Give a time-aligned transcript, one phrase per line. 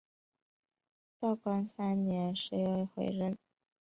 [1.19, 3.37] 道光三年十月回任。